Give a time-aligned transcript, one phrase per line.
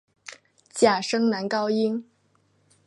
[0.73, 2.05] 假声男高音。